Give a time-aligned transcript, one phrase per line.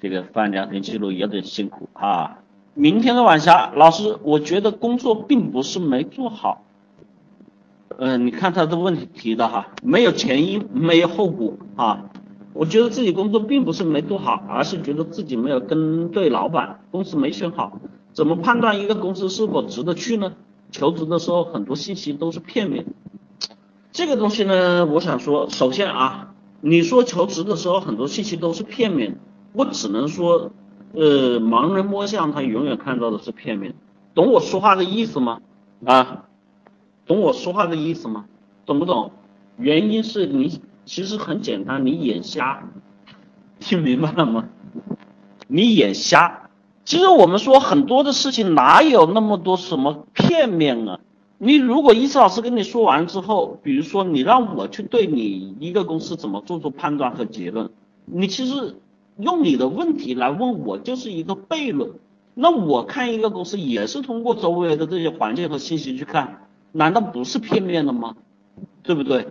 [0.00, 2.38] 这个翻聊天记录有点辛苦啊。
[2.74, 6.64] 明天的晚霞老师，我觉得工作并不是没做好。
[7.96, 12.10] 嗯，你看他的问题提的哈，没有前因，没有后果啊。
[12.52, 17.80] 我觉得自己工作并不是没做好，而是觉得自己没有跟对老板，公司没选好。
[18.12, 20.34] 怎么判断一个公司是否值得去呢？
[20.70, 22.86] 求职的时候很多信息都是片面。
[23.90, 29.18] 这个东西呢，我想说，首先啊，你说求职的时候很多信息都是片面的，
[29.58, 30.52] 我只能说，
[30.94, 33.74] 呃，盲人摸象，他永远看到的是片面。
[34.14, 35.40] 懂我说话的意思吗？
[35.84, 36.26] 啊？
[37.06, 38.26] 懂我说话的意思吗？
[38.64, 39.10] 懂不懂？
[39.56, 42.62] 原因是你其实很简单，你眼瞎，
[43.58, 44.44] 听明白了吗？
[45.48, 46.50] 你眼瞎。
[46.84, 51.00] 其实我们说很多的事情哪有那么多什么片面啊？
[51.38, 57.70] 你如果一次老师跟你说完之后，比如说你让我去对你一个公司怎么做出判断和结论，
[58.04, 58.76] 你其实
[59.18, 61.92] 用你的问题来问我就是一个悖论。
[62.34, 66.48] 那我看一个公司也是通过周围的这些环境和信息去看。
[66.70, 68.14] 难道不是片面的吗？
[68.82, 69.28] 对不对？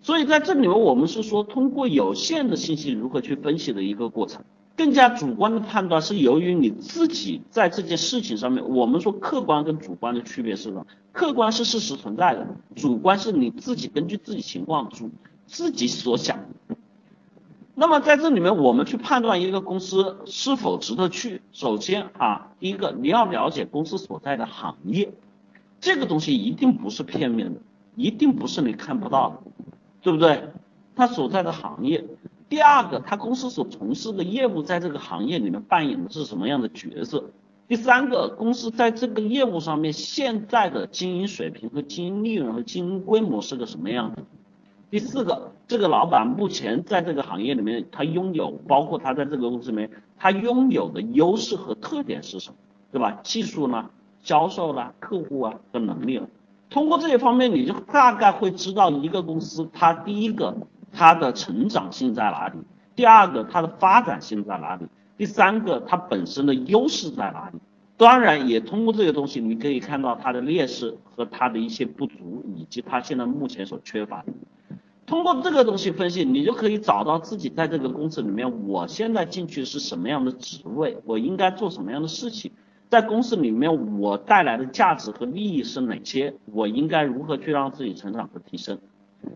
[0.00, 4.42] 所以在这里面，我们是说通过有限的信息如何去分析的一个过程。
[4.76, 10.86] 更加主观的判断是由于你自己在这件事情上面，我们说客观跟主观的区别是什么？
[11.12, 15.10] 客观是事实存在的，主观是你自己根据自己情况主
[15.46, 16.38] 自己所想。
[17.80, 25.12] 那么在这里面，我们去判断一个公司是否值得去，首先啊，第一个你要了解公司所在的行业。
[25.80, 27.60] 这个东西一定不是片面的，
[27.94, 29.36] 一定不是你看不到的，
[30.02, 30.48] 对不对？
[30.96, 32.04] 他所在的行业，
[32.48, 37.30] 第二个，他公司所从事的业务在这个行业里面扮演的是什么样的角色？
[37.68, 44.24] 第三个，公司在这个业务上面现在的经营水平和经营利润和经营规模是个什么样的？
[44.90, 52.56] 第四个，这个老板目前在这个行业里面，他拥有包括他在这个公司里面，他拥有的优势和特点是什么？
[52.90, 53.20] 对吧？
[53.22, 53.90] 技术呢？
[54.22, 56.26] 销售啦，客户啊的能力了，
[56.70, 60.56] 通过这些方面，你就大概会知道一个公司它第一个
[60.92, 62.58] 它的成长性在哪里，
[62.96, 67.58] 第二个它的发展性在哪里，第三个它本身的优势在哪里。
[67.96, 74.32] 当然，也通过这些东西，你可以看到它的劣势和它的一些不足，以及它现在目前所缺乏的。
[75.08, 82.52] 通过这个东西分析，你就可以找到自己在这个公司里面，我现在进去是什么样的职位，我应该做什么样的事情。
[82.90, 86.34] 在公司里面，我带来的价值和利益是哪些？
[86.52, 88.78] 我应该如何去让自己成长和提升？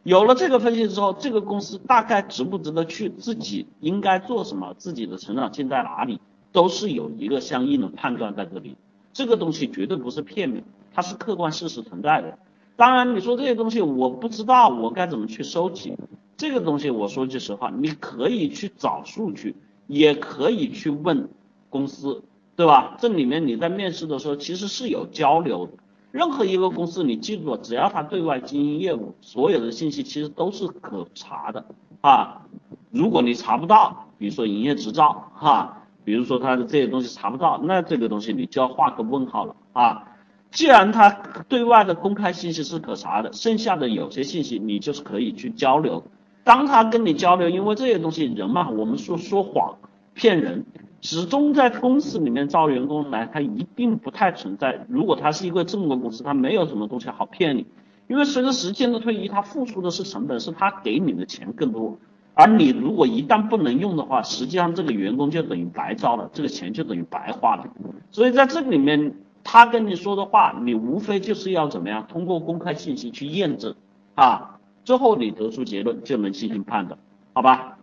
[0.04, 3.08] 有了这个分析之后，这个公司大概值不值得去？
[3.08, 4.74] 自己应该做什么？
[4.76, 6.20] 自己的成长性在哪里？
[6.52, 8.76] 都是有一个相应的判断在这里。
[9.14, 12.38] 这个东西绝对不是片面，它是客观事实存在的。
[12.76, 15.96] 当然，你说这些东西我不知道，我该怎么去收集？
[16.36, 19.54] 这个东西我说句实话，你可以去找数据，
[19.86, 21.28] 也可以去问
[21.70, 22.22] 公司。
[22.54, 22.96] 对吧？
[23.00, 25.72] 这里面你在面试的时候其实是有交流的。
[26.10, 31.64] 任何一个公司，你记住，只要他对外经营业务，所有的信息其实都是可查的
[32.02, 32.42] 啊。
[32.90, 40.11] 如果你查不到，比如说营业执照哈，比如说他的这些东西查不到，那这个东西你就要画个问号了啊。
[40.52, 41.10] 既然他
[41.48, 46.04] 对外的公开信息是可查的，剩下的有些信息你就是可以去交流。
[46.44, 49.78] 当他跟你交流，因为这些东西人嘛，我们说说谎
[50.14, 50.64] 骗人。
[51.04, 54.86] 始终在公司里面招员工来，他一定不太存在。
[54.88, 57.66] 如果他是一个正规公司，他没有什么东西好骗你，
[58.06, 61.98] 因为随着时间的推移，他付出的是成本，是他给你的钱更多。
[62.34, 67.66] 而你如果一旦不能用的话，实际上这个员工就等于白招了，这个钱就等于白花了。
[68.12, 69.12] 所以在这个里面，
[69.44, 73.74] 他跟你说的话，你无非就是要怎么样，通过公开信息去验证
[74.14, 76.98] 啊，最后你得出结论就能进行判断，
[77.32, 77.78] 好吧？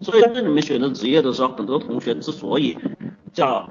[0.00, 2.76] 所以在这里面选择职业的时候，很多同学之所以
[3.32, 3.68] 叫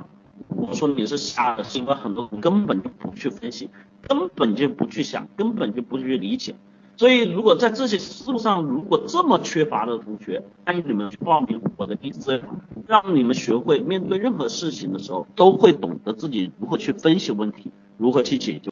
[0.49, 3.69] 我说你是瞎的，是因为很多根本就不去分析，
[4.01, 6.55] 根本就不去想，根本就不去理解。
[6.97, 12.41] 所以如果在这些思路上如果这么缺乏的同学，欢迎你们去报名我的 D C，
[12.87, 18.71] 让你们学会面对任何事情的时候，都会懂得自己如何去分析问题，如何去解决。